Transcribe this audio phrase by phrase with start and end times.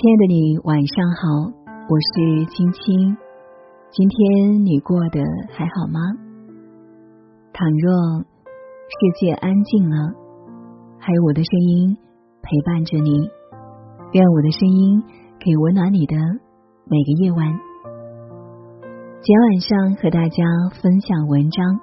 [0.00, 1.52] 亲爱的你，晚上好，
[1.86, 3.18] 我是青青。
[3.90, 5.20] 今天你过得
[5.52, 6.00] 还好吗？
[7.52, 10.14] 倘若世界安静了，
[10.98, 11.98] 还有我的声音
[12.40, 13.28] 陪伴着你，
[14.12, 15.02] 愿我的声音
[15.38, 16.16] 可以温暖你的
[16.86, 17.60] 每个夜晚。
[19.20, 20.42] 今天晚上和大家
[20.80, 21.78] 分享文章：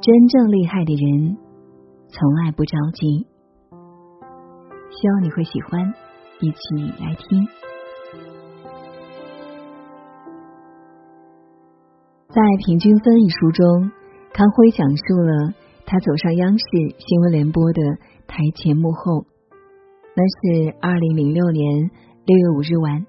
[0.00, 1.36] 真正厉害的人
[2.08, 3.26] 从来不着急。
[4.88, 5.92] 希望你会喜欢。
[6.40, 6.56] 一起
[7.00, 7.46] 来听。
[12.28, 13.92] 在《平均分》一书中，
[14.32, 15.54] 康辉讲述了
[15.86, 16.64] 他走上央视
[16.98, 17.80] 新闻联播的
[18.26, 19.24] 台前幕后。
[20.16, 21.90] 那是二零零六年
[22.26, 23.06] 六月五日晚，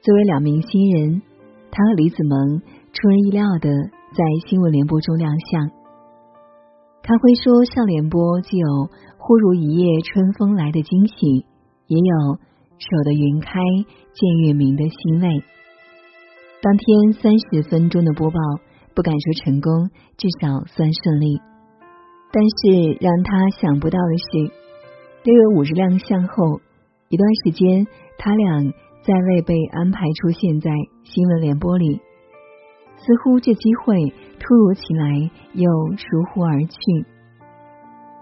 [0.00, 1.22] 作为两名新人，
[1.70, 3.68] 他和李子萌出人意料的
[4.16, 5.68] 在新闻联播中亮相。
[7.02, 11.44] 康辉说：“上联播既有忽如一夜春风来的惊喜，
[11.88, 12.38] 也有。”
[12.80, 13.58] 守得云开
[14.14, 15.42] 见月明的欣慰。
[16.62, 18.38] 当天三十分钟的播报，
[18.94, 21.40] 不敢说成功，至少算顺利。
[22.30, 24.52] 但是让他想不到的是，
[25.24, 26.60] 六月五日亮相后
[27.08, 27.84] 一段时间，
[28.16, 28.62] 他俩
[29.02, 30.70] 再未被安排出现在
[31.02, 32.00] 新闻联播里，
[32.98, 36.78] 似乎这机会突如其来又疏忽而去。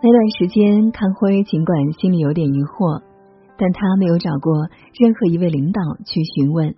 [0.02, 3.02] 那段时间，康辉尽管心里有点疑惑。
[3.58, 4.68] 但他没有找过
[4.98, 6.74] 任何一位领导去询问，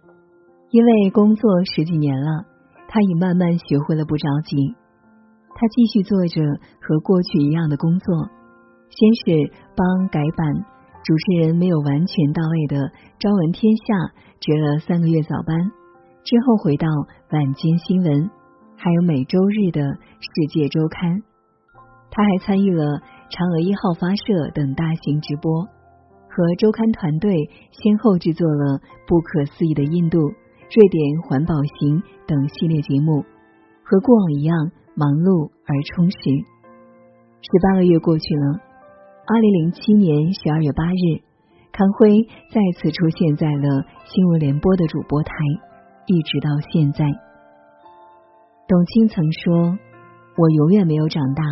[0.70, 2.44] 因为工作十几年了，
[2.88, 4.74] 他已慢慢学会了不着急。
[5.54, 6.40] 他继续做着
[6.80, 8.28] 和过去一样的工作，
[8.90, 10.54] 先是帮改版
[11.02, 12.76] 主持人没有完全到位的
[13.18, 13.82] 《朝闻天下》
[14.38, 15.56] 值了三个月早班，
[16.22, 16.86] 之后回到
[17.32, 18.30] 晚间新闻，
[18.76, 19.82] 还有每周日的
[20.20, 21.10] 《世界周刊》。
[22.10, 25.66] 他还参与了嫦娥一号发射等大型直播。
[26.38, 28.78] 和周刊团队先后制作了
[29.08, 30.18] 《不可思议的印度》
[30.70, 33.26] 《瑞典环保行》等系列节目，
[33.82, 34.54] 和过往一样
[34.94, 36.16] 忙碌而充实。
[37.42, 38.54] 十八个月过去了，
[39.26, 41.26] 二零零七年十二月八日，
[41.74, 42.22] 康辉
[42.54, 45.34] 再次出现在了新闻联播的主播台，
[46.06, 47.02] 一直到现在。
[48.70, 49.74] 董卿曾说
[50.38, 51.42] ：“我永远没有长大，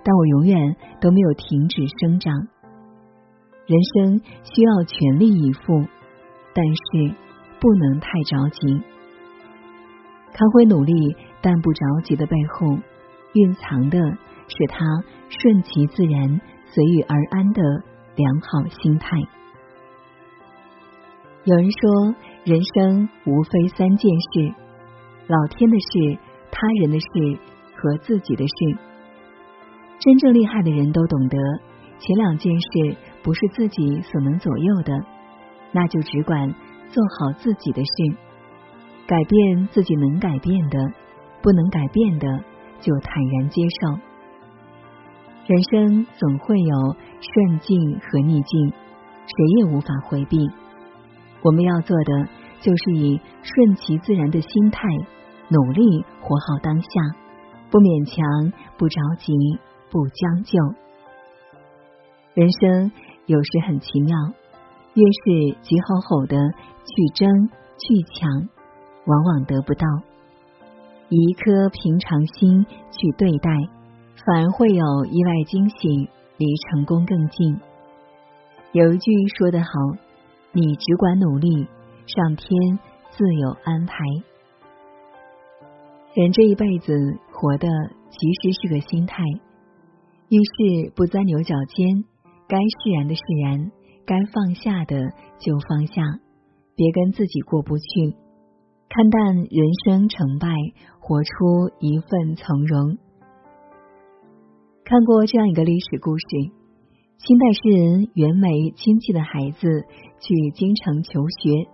[0.00, 0.56] 但我永远
[1.02, 2.32] 都没有停止生长。”
[3.66, 5.86] 人生需要全力以赴，
[6.52, 7.14] 但是
[7.58, 8.82] 不能太着急。
[10.34, 10.92] 康辉努力
[11.40, 12.76] 但不着急的背后，
[13.32, 13.98] 蕴藏的
[14.48, 14.84] 是他
[15.30, 17.62] 顺其自然、随遇而安的
[18.16, 19.16] 良好心态。
[21.44, 22.14] 有人说，
[22.44, 24.54] 人生无非三件事：
[25.26, 26.18] 老天的事、
[26.50, 27.38] 他人的事
[27.76, 28.78] 和自己的事。
[30.00, 31.38] 真正厉害的人都懂得
[31.98, 32.96] 前两件事。
[33.24, 34.92] 不是自己所能左右的，
[35.72, 36.54] 那就只管
[36.90, 38.16] 做好自己的事，
[39.06, 40.78] 改变自己能改变的，
[41.42, 42.28] 不能改变的
[42.80, 43.98] 就坦然接受。
[45.46, 48.70] 人生总会有顺境和逆境，
[49.24, 50.38] 谁也无法回避。
[51.42, 52.28] 我们要做的
[52.60, 54.86] 就是以顺其自然的心态，
[55.48, 56.88] 努力活好当下，
[57.70, 59.32] 不勉强，不着急，
[59.90, 60.58] 不将就。
[62.34, 62.92] 人生。
[63.26, 64.16] 有时很奇妙，
[64.94, 66.36] 越是急吼吼的
[66.84, 67.48] 去争
[67.78, 68.48] 去抢，
[69.06, 69.86] 往往得不到；
[71.08, 73.50] 以一颗平常心去对待，
[74.26, 77.58] 反而会有意外惊喜，离成功更近。
[78.72, 79.68] 有一句说得好
[80.52, 81.66] ：“你只管努力，
[82.06, 82.78] 上天
[83.10, 83.96] 自有安排。”
[86.14, 86.92] 人这一辈子
[87.32, 87.68] 活的
[88.10, 89.22] 其实是个心态，
[90.28, 92.04] 遇事不钻牛角尖。
[92.46, 93.72] 该释然的释然，
[94.06, 94.96] 该放下的
[95.38, 96.02] 就放下，
[96.76, 97.84] 别跟自己过不去。
[98.88, 100.48] 看淡人生成败，
[101.00, 102.98] 活出一份从容。
[104.84, 106.26] 看过这样一个历史故事：
[107.16, 109.66] 清代诗人袁枚亲戚的孩子
[110.20, 111.70] 去京城求学，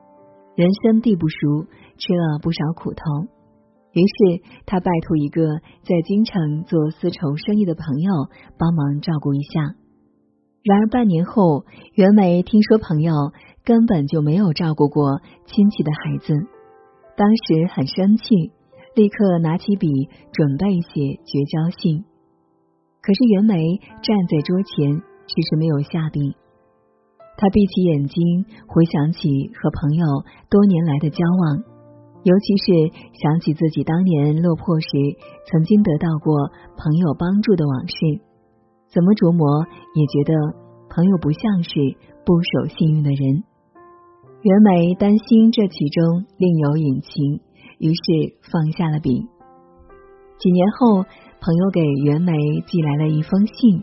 [0.55, 1.67] 人生地不熟，
[1.99, 3.03] 吃了不少苦头。
[3.93, 5.43] 于是他拜托一个
[5.83, 8.13] 在京城做丝绸生意的朋友
[8.57, 9.75] 帮忙照顾一下。
[10.63, 11.65] 然而半年后，
[11.95, 13.33] 袁枚听说朋友
[13.65, 16.35] 根本就没有照顾过亲戚的孩子，
[17.17, 18.53] 当时很生气，
[18.95, 19.89] 立刻拿起笔
[20.33, 22.05] 准备写绝交信。
[23.01, 26.37] 可是袁枚站在桌前，迟迟没有下笔。
[27.39, 30.05] 他闭起眼睛，回想起和朋友
[30.51, 31.65] 多年来的交往，
[32.23, 34.89] 尤其是想起自己当年落魄时
[35.51, 38.30] 曾经得到过朋友帮助的往事。
[38.91, 39.47] 怎么琢磨
[39.95, 40.35] 也觉得
[40.91, 41.71] 朋友不像是
[42.27, 43.45] 不守信用的人。
[44.43, 47.41] 袁枚担心这其中另有隐情，
[47.79, 49.29] 于是放下了笔。
[50.39, 51.05] 几年后，
[51.41, 52.33] 朋友给袁枚
[52.67, 53.83] 寄来了一封信。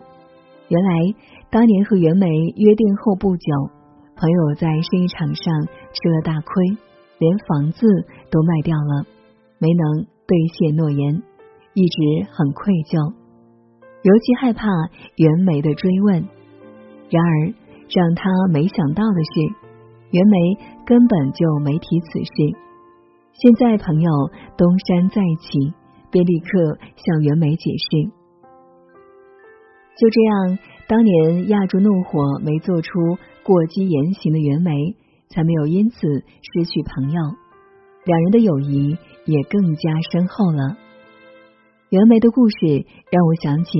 [0.67, 1.15] 原来，
[1.49, 2.27] 当年和袁枚
[2.57, 3.53] 约定后不久，
[4.17, 5.53] 朋友在生意场上
[5.93, 6.77] 吃了大亏，
[7.19, 7.87] 连房子
[8.31, 9.05] 都卖掉了，
[9.59, 11.21] 没能兑现诺言，
[11.73, 13.13] 一直很愧疚，
[14.07, 14.65] 尤其害怕
[15.17, 16.23] 袁枚的追问。
[17.09, 17.53] 然而，
[17.89, 19.41] 让他没想到的是，
[20.11, 22.57] 袁枚根本就没提此事。
[23.33, 24.09] 现在朋友
[24.57, 25.73] 东山再起，
[26.09, 28.09] 便立刻向袁枚解释。
[29.99, 34.95] 就这样，当年压住怒火没做出过激言行的袁枚，
[35.27, 37.21] 才没有因此失去朋友，
[38.05, 40.77] 两人的友谊也更加深厚了。
[41.89, 43.71] 袁枚的故事让我想起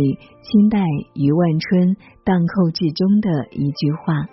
[0.42, 0.80] 清代
[1.14, 4.28] 余万春《荡寇志》中的一句话：“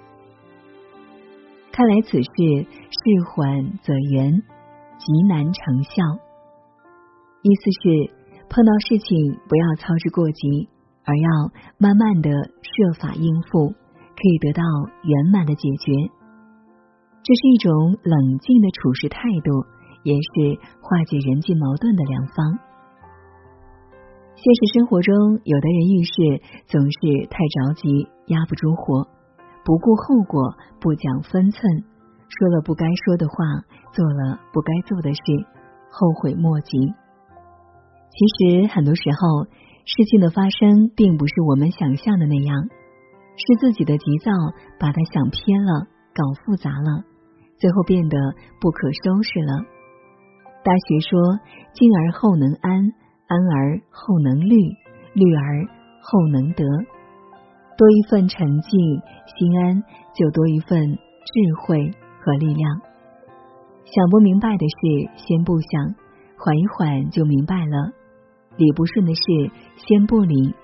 [1.74, 4.42] 看来此事事缓则圆，
[4.98, 6.02] 极难成效。”
[7.42, 8.14] 意思是
[8.48, 10.68] 碰到事情不要操之过急。
[11.06, 14.62] 而要慢慢的设法应付，可以得到
[15.02, 15.92] 圆满的解决。
[17.22, 19.52] 这是一种冷静的处事态度，
[20.02, 22.58] 也是化解人际矛盾的良方。
[24.36, 26.12] 现实生活中，有的人遇事
[26.66, 29.08] 总是太着急，压不住火，
[29.64, 31.84] 不顾后果，不讲分寸，
[32.28, 33.34] 说了不该说的话，
[33.92, 35.20] 做了不该做的事，
[35.90, 36.94] 后悔莫及。
[38.10, 39.46] 其实很多时候。
[39.86, 42.70] 事情的发生并不是我们想象的那样，
[43.36, 44.32] 是自己的急躁
[44.80, 47.04] 把它想偏了，搞复杂了，
[47.58, 48.16] 最后变得
[48.62, 49.60] 不可收拾了。
[50.64, 51.20] 大学说
[51.76, 52.94] ：“静而后能安，
[53.26, 54.56] 安而后能虑，
[55.14, 55.66] 虑而
[56.02, 56.64] 后能得。”
[57.76, 59.82] 多一份沉静心安，
[60.14, 61.90] 就多一份智慧
[62.20, 62.80] 和力量。
[63.84, 65.94] 想不明白的事，先不想，
[66.38, 67.92] 缓一缓就明白了。
[68.56, 69.22] 理不顺的事，
[69.76, 70.54] 先不理，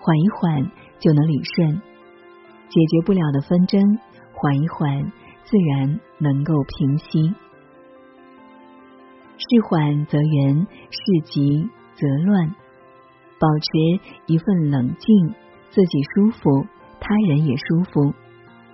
[0.00, 1.76] 缓一缓就能理顺；
[2.70, 3.98] 解决不了的纷争，
[4.32, 5.12] 缓一缓
[5.44, 7.34] 自然能够平息。
[9.36, 12.54] 事缓则圆，事急则乱。
[13.38, 15.34] 保持一份冷静，
[15.70, 16.66] 自己舒服，
[17.00, 18.14] 他人也舒服，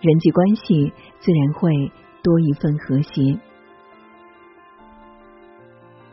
[0.01, 1.91] 人际关系自然会
[2.23, 3.39] 多一份和谐。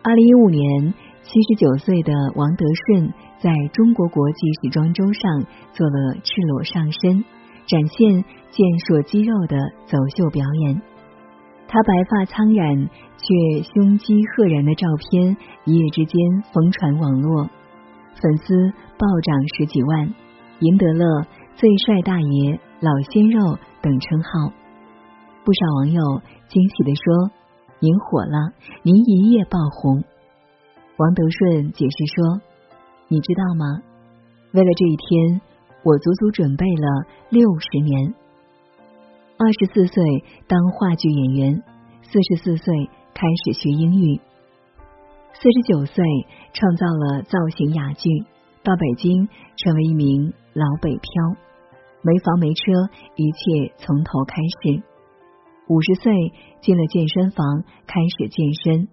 [0.04, 0.94] 二零一五年。
[1.22, 7.24] 七十九岁的王德顺在中国国际时装周上做了赤裸上身，
[7.68, 10.82] 展现健硕肌肉的走秀表演。
[11.72, 16.18] 他白发苍然却胸肌赫然的照片一夜之间
[16.52, 17.48] 疯传网络，
[18.20, 18.56] 粉丝
[18.98, 20.12] 暴涨十几万，
[20.62, 24.52] 赢得了“最帅大爷”“老鲜肉”等称号。
[25.46, 26.02] 不少网友
[26.48, 27.32] 惊喜的说
[27.80, 28.52] ：“您火了，
[28.82, 30.04] 您一夜爆红。”
[30.98, 32.42] 王德顺解释说
[33.10, 33.84] ：“你知道吗？
[34.54, 35.42] 为了这一天，
[35.84, 38.16] 我足足准备了六十年。
[39.42, 40.04] 二十四岁
[40.50, 41.64] 当话剧演员，
[42.04, 44.20] 四十四岁开始学英语，
[45.32, 46.04] 四十九岁
[46.52, 48.10] 创造了造型哑剧，
[48.64, 51.38] 到北京成为一名老北漂，
[52.02, 52.64] 没房没车，
[53.16, 54.84] 一切从头开始。
[55.70, 56.12] 五十岁
[56.60, 58.90] 进了健身房，开始健身。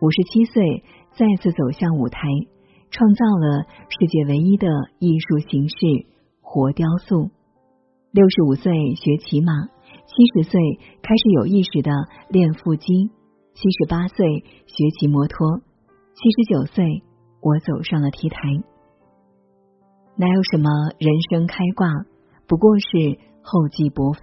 [0.00, 0.82] 五十七岁。”
[1.14, 2.26] 再次走向舞台，
[2.90, 4.66] 创造了世界唯一的
[4.98, 5.76] 艺术形式——
[6.42, 7.30] 活雕塑。
[8.10, 9.52] 六十五岁学骑马，
[10.06, 10.60] 七十岁
[11.02, 11.90] 开始有意识的
[12.28, 13.10] 练腹肌，
[13.54, 15.58] 七十八岁学骑摩托，
[16.14, 17.02] 七十九岁
[17.40, 18.38] 我走上了 T 台。
[20.16, 21.88] 哪有什么人生开挂，
[22.46, 24.20] 不过是厚积薄发。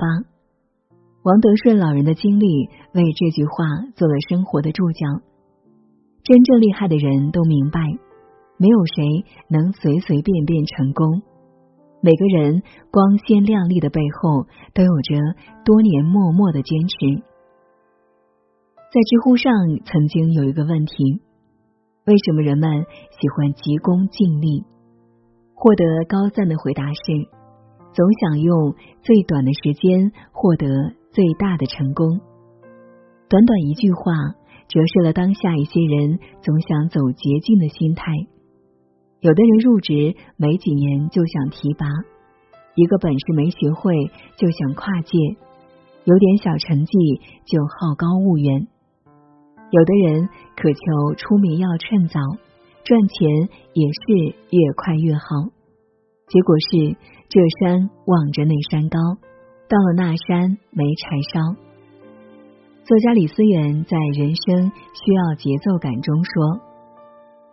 [1.24, 3.52] 王德顺老人的经历为这句话
[3.96, 5.06] 做了生活的注脚。
[6.24, 7.80] 真正厉害的人都明白，
[8.58, 11.22] 没有谁能随随便便成功。
[12.02, 15.16] 每个人光鲜亮丽的背后，都有着
[15.64, 17.22] 多年默默的坚持。
[18.92, 19.54] 在知乎上
[19.86, 21.22] 曾经有一个问题：
[22.06, 22.70] 为什么人们
[23.20, 24.66] 喜欢急功近利？
[25.54, 27.02] 获得高赞的回答是：
[27.94, 30.68] 总想用最短的时间获得
[31.12, 32.20] 最大的成功。
[33.30, 34.36] 短短一句话。
[34.72, 38.06] 折射了当下一些人总想走捷径的心态。
[39.22, 41.86] 有的人入职没几年就想提拔，
[42.74, 45.16] 一个本事没学会就想跨界，
[46.06, 48.68] 有点小成绩就好高骛远。
[49.70, 52.20] 有的人渴求出名要趁早，
[52.84, 55.54] 赚钱也是越快越好。
[56.26, 56.98] 结果是
[57.30, 58.98] 这山望着那山高，
[59.70, 61.62] 到了那山没柴烧。
[62.86, 66.60] 作家李思源在《人生需要节奏感》中说：“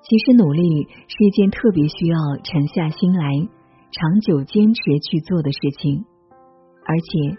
[0.09, 3.29] 其实努力是一件特别需要沉下心来、
[3.93, 6.07] 长久坚持去做的事情，
[6.87, 7.39] 而且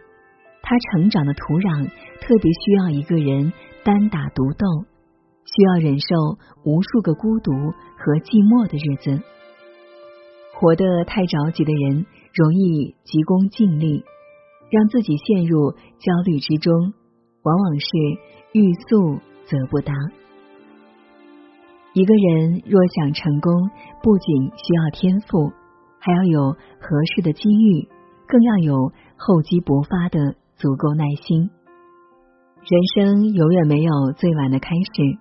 [0.62, 1.90] 他成长的土壤
[2.22, 3.52] 特别需要一个人
[3.84, 4.68] 单打独斗，
[5.46, 6.16] 需要忍受
[6.64, 9.24] 无数个孤独和寂寞的日子。
[10.54, 14.04] 活得太着急的人，容易急功近利。”
[14.70, 16.94] 让自己陷入焦虑之中，
[17.42, 17.88] 往往是
[18.54, 19.92] 欲速则不达。
[21.94, 23.52] 一个人若想成功，
[24.04, 25.52] 不仅需要天赋，
[26.00, 27.88] 还要有合适的机遇，
[28.28, 31.50] 更要有厚积薄发的足够耐心。
[32.62, 35.18] 人生永远没有最晚的开始，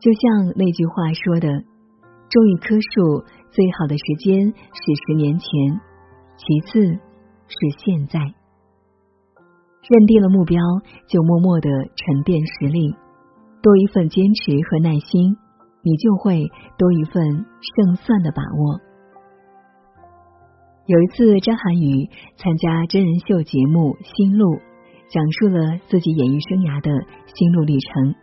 [0.00, 1.48] 就像那句话说的
[2.28, 5.48] ：“种一棵树，最好的时间是十年前，
[6.36, 6.80] 其次
[7.46, 8.18] 是现在。”
[9.86, 10.58] 认定了目标，
[11.06, 12.96] 就默默的沉淀实力，
[13.62, 15.36] 多一份坚持和耐心，
[15.84, 17.22] 你就会多一份
[17.60, 18.80] 胜算的把握。
[20.86, 24.56] 有一次，张涵予参加真人秀节目《心路》，
[25.08, 26.90] 讲述了自己演艺生涯的
[27.26, 28.14] 心路历程。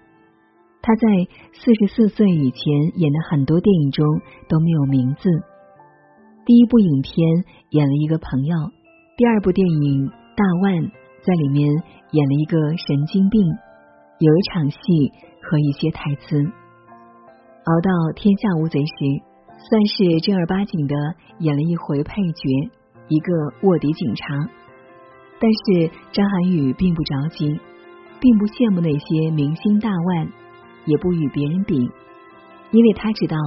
[0.81, 1.07] 他在
[1.53, 4.05] 四十四岁以前演的很多电影中
[4.49, 5.29] 都没有名字。
[6.45, 8.57] 第一部影片演了一个朋友，
[9.15, 10.83] 第二部电影《大腕》。
[11.21, 13.45] 在里面演了一个神经病，
[14.17, 14.77] 有一场戏
[15.43, 16.35] 和一些台词。
[17.63, 19.21] 熬到《天下无贼》时，
[19.53, 20.95] 算是正儿八经的
[21.37, 22.41] 演了一回配角，
[23.07, 23.29] 一个
[23.61, 24.49] 卧底警察。
[25.37, 27.61] 但是张涵予并不着急，
[28.19, 30.33] 并不羡慕那些明星大腕，
[30.85, 31.77] 也不与别人比，
[32.71, 33.37] 因为他知道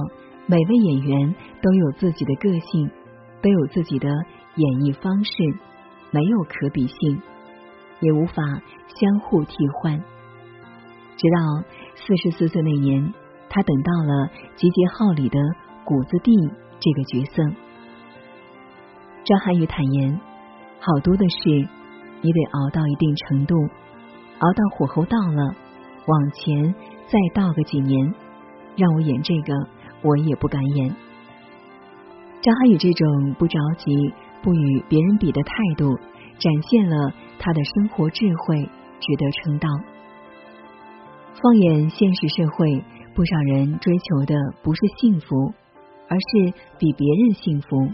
[0.47, 2.89] 每位演员都有自己的个性，
[3.41, 5.31] 都有自己的演绎方式，
[6.11, 7.21] 没有可比性。
[7.99, 8.43] 也无法
[8.95, 9.97] 相互替换。
[11.17, 11.63] 直到
[11.95, 13.13] 四十四岁那年，
[13.55, 15.39] 他等到了《集结号》里的
[15.85, 16.35] 谷子地
[16.77, 17.41] 这个角色。
[19.23, 20.19] 张涵予坦言，
[20.81, 21.65] 好多的事
[22.19, 23.55] 你得熬到一定程度，
[24.39, 25.55] 熬到火候到了，
[26.05, 26.75] 往前
[27.07, 28.13] 再倒个几年，
[28.75, 29.53] 让我演这个，
[30.01, 30.93] 我也不敢演。
[32.41, 35.97] 张涵予这种不着急、不与别人比的态度。
[36.37, 38.69] 展现了他的生活智慧，
[38.99, 39.69] 值得称道。
[41.41, 42.83] 放眼现实社会，
[43.15, 45.53] 不少人追求的不是幸福，
[46.09, 47.87] 而是比别人幸福，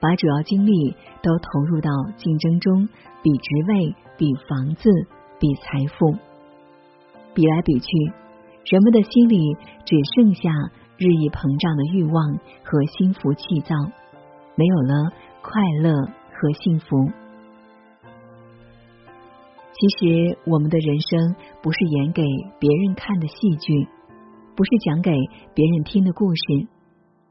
[0.00, 2.88] 把主要精力都投入到竞争中，
[3.22, 4.88] 比职位、比房子、
[5.38, 6.16] 比财富，
[7.34, 7.90] 比来比去，
[8.70, 10.48] 人们的心里只剩下
[10.96, 13.76] 日益膨胀的欲望和心浮气躁，
[14.54, 15.12] 没有了
[15.42, 15.92] 快乐
[16.32, 17.12] 和幸福。
[19.74, 22.22] 其实，我们的人生不是演给
[22.58, 23.86] 别人看的戏剧，
[24.58, 25.12] 不是讲给
[25.54, 26.66] 别人听的故事，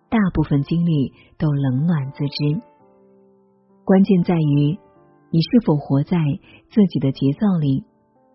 [0.07, 2.61] 大部分经历都冷暖自知。
[3.83, 4.79] 关键在于
[5.29, 6.17] 你是否活在
[6.69, 7.83] 自己的节奏里，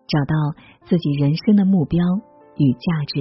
[0.05, 0.35] 找到
[0.85, 2.05] 自己人生的目标
[2.55, 3.19] 与价值。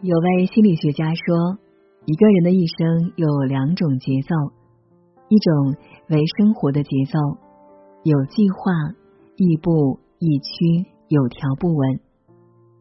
[0.00, 1.58] 有位心理学家说，
[2.06, 4.36] 一个人的一生有两种节奏，
[5.28, 5.74] 一种
[6.08, 7.18] 为生活的节奏。
[8.04, 8.94] 有计划，
[9.34, 11.98] 亦步亦趋，有条不紊；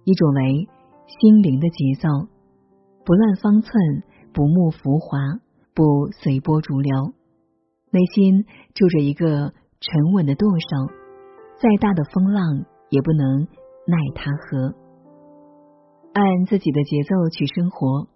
[0.03, 0.67] 一种为
[1.19, 2.07] 心灵的节奏，
[3.05, 3.71] 不乱方寸，
[4.33, 5.17] 不慕浮华，
[5.73, 7.13] 不随波逐流，
[7.91, 10.93] 内心住着一个沉稳的舵手，
[11.59, 13.41] 再大的风浪也不能
[13.87, 14.73] 奈他何。
[16.13, 18.07] 按自己的节奏去生活，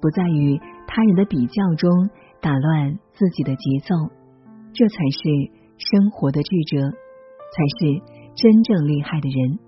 [0.00, 3.94] 不在于他人的比较中打乱自己的节奏，
[4.72, 5.60] 这才是。
[5.80, 8.02] 生活的智者才是
[8.34, 9.58] 真正厉害的人。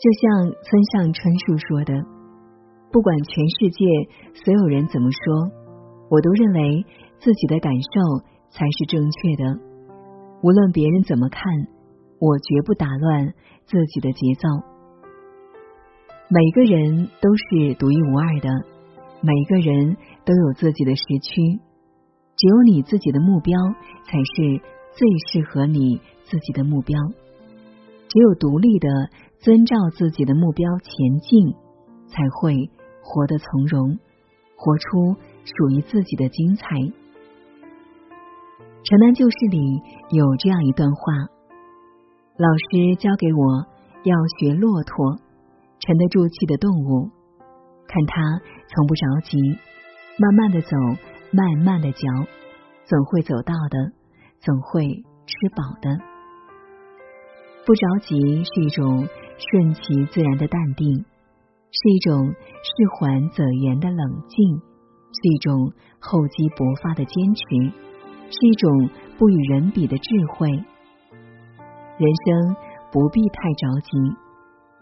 [0.00, 1.92] 就像村上春树说的
[2.90, 3.84] ：“不管全世界
[4.32, 5.52] 所有人怎么说，
[6.08, 6.86] 我都认为
[7.18, 9.60] 自己的感受才是正确的。
[10.42, 11.42] 无论别人怎么看，
[12.18, 13.34] 我绝不打乱
[13.66, 14.48] 自己的节奏。
[16.30, 18.48] 每个人都是独一无二的，
[19.20, 21.60] 每个人都有自己的时区。”
[22.40, 23.52] 只有你自己的目标
[24.06, 24.62] 才是
[24.96, 26.98] 最适合你自己的目标。
[28.10, 28.88] 只有独立的
[29.38, 31.54] 遵照自己的目标前进，
[32.08, 32.68] 才会
[33.02, 33.98] 活得从容，
[34.56, 36.66] 活出属于自己的精彩。
[38.82, 41.12] 《城南旧事》里有这样一段话：
[42.36, 43.66] 老师教给我
[44.02, 45.16] 要学骆驼，
[45.78, 47.08] 沉得住气的动物，
[47.86, 48.42] 看它
[48.74, 49.38] 从不着急，
[50.18, 50.76] 慢慢的走。
[51.32, 52.08] 慢慢的嚼，
[52.86, 53.92] 总会走到的，
[54.40, 54.82] 总会
[55.26, 56.09] 吃饱的。
[57.66, 59.06] 不着急是一种
[59.38, 61.04] 顺其自然的淡定，
[61.70, 64.58] 是一种事缓则圆的冷静，
[65.12, 67.42] 是一种厚积薄发的坚持，
[68.30, 70.50] 是一种不与人比的智慧。
[70.50, 72.56] 人生
[72.90, 73.90] 不必太着急，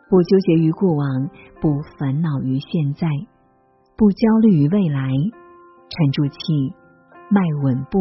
[0.08, 1.28] 不纠结于过往，
[1.60, 3.08] 不烦恼于现在，
[3.96, 5.10] 不焦虑于未来，
[5.90, 6.72] 沉住气，
[7.28, 7.98] 迈稳步，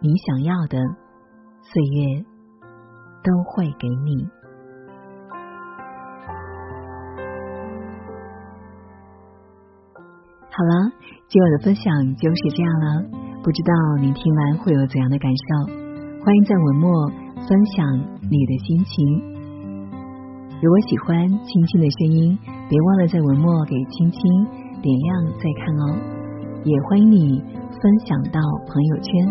[0.00, 0.78] 你想要的
[1.60, 2.24] 岁月。
[3.26, 4.28] 都会给你。
[10.48, 10.92] 好了，
[11.28, 13.02] 今晚的分享就是这样了。
[13.42, 15.66] 不知道你听完会有怎样的感受？
[16.24, 17.08] 欢迎在文末
[17.46, 17.86] 分享
[18.30, 19.36] 你的心情。
[20.62, 24.20] 如果喜欢青青的声音，别忘了在文末给青青
[24.80, 25.98] 点亮再看哦。
[26.64, 27.40] 也欢迎你
[27.70, 29.28] 分享到朋友圈。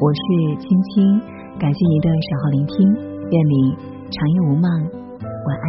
[0.00, 1.20] 我是青青，
[1.58, 3.07] 感谢您的守候聆听。
[3.30, 3.76] 愿你
[4.10, 4.64] 长夜无梦，
[5.44, 5.66] 晚安。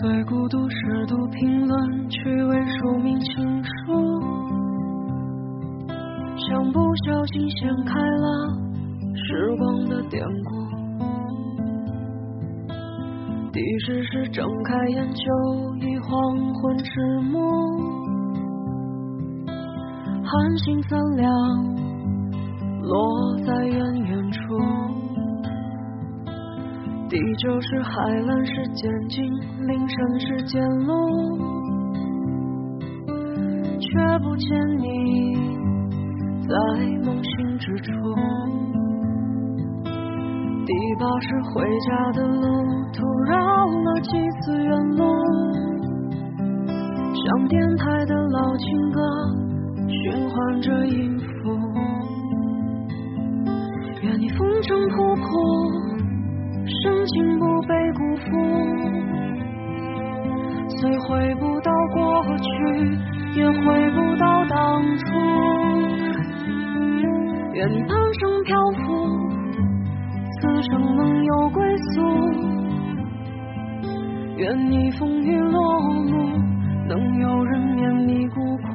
[0.00, 4.22] 最孤独是读评论，趣味署名情书，
[6.36, 8.26] 像不小心掀开了
[9.16, 10.50] 时光的典故。
[13.52, 15.24] 第十是睁开眼，就
[15.80, 16.90] 已黄昏迟
[17.32, 17.36] 暮，
[20.22, 21.28] 寒星三两。
[22.84, 22.98] 落
[23.46, 24.01] 在远
[27.12, 29.22] 地久是海蓝是渐近，
[29.68, 30.94] 林深是渐路，
[33.78, 35.34] 却不见你
[36.48, 36.56] 在
[37.04, 37.92] 梦醒之处。
[40.64, 42.46] 第八是回家的路，
[42.94, 44.08] 途绕了几
[44.40, 45.04] 次远路，
[47.12, 49.02] 像电台的老情歌，
[49.86, 51.28] 循环着音符。
[54.00, 55.81] 愿你风尘仆仆，
[56.80, 58.24] 深情不被辜负，
[60.68, 62.44] 虽回不到过去，
[63.36, 65.04] 也回不到当初。
[67.54, 68.80] 愿半生漂浮，
[70.40, 71.92] 此生能有归宿。
[74.38, 76.10] 愿你风雨落幕，
[76.88, 78.71] 能有人面你孤苦。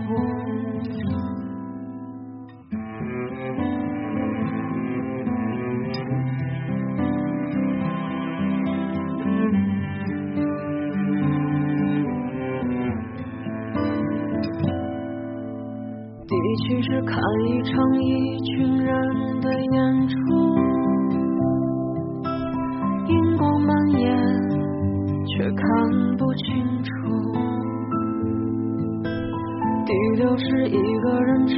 [30.40, 31.56] 是一个人吃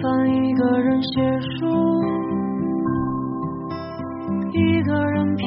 [0.00, 1.66] 饭，一个人写书，
[4.52, 5.44] 一个人拼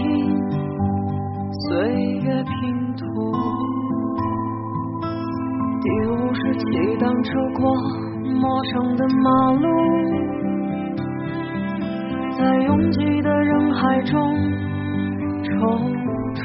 [1.51, 1.89] 岁
[2.23, 3.03] 月拼图。
[5.81, 6.65] 第五是骑
[6.99, 8.07] 单车过。
[8.39, 9.67] 陌生的马路，
[12.37, 14.13] 在拥挤的人海中
[15.41, 15.49] 踌
[16.35, 16.39] 躇。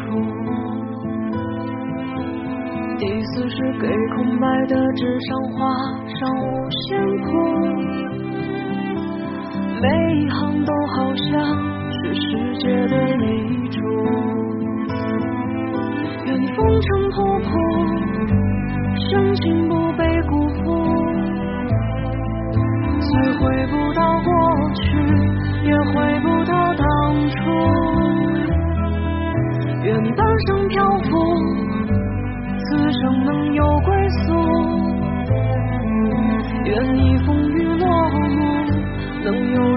[2.98, 5.58] 第四是给空白的纸上画
[6.22, 6.86] 上五线
[7.18, 7.26] 谱，
[9.80, 11.34] 每一行都好像
[11.90, 12.22] 是世
[12.60, 13.76] 界的遗嘱。
[16.26, 17.50] 愿你风尘仆仆，
[19.10, 20.30] 深情不被辜
[20.62, 20.62] 负。
[23.00, 24.30] 虽回不到过
[24.76, 24.80] 去，
[25.66, 26.86] 也回不到当
[27.30, 27.34] 初。
[29.82, 31.10] 愿半生漂浮，
[32.58, 34.30] 此生能有归宿。
[36.64, 38.44] 愿你风雨落幕，
[39.24, 39.71] 能有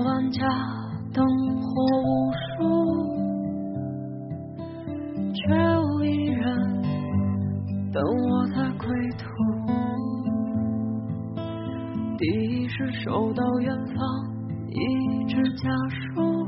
[0.00, 0.46] 万家
[1.12, 1.24] 灯
[1.60, 1.68] 火
[2.02, 2.58] 无数
[5.32, 5.42] 却
[5.78, 6.42] 无一人
[7.92, 9.24] 等我在归途。
[12.18, 13.94] 第一是收到远方
[14.70, 16.46] 一只家书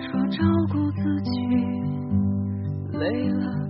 [0.00, 1.30] 说照顾自己
[2.98, 3.61] 累了